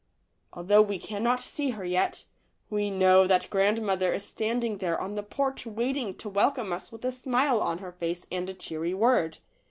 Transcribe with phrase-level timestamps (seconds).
[0.53, 2.25] Although we cannot see her yet,
[2.71, 7.05] we know that grandmother is standing there on the porch waiting to welcome us with
[7.05, 9.37] a smile on her face and a cheery word.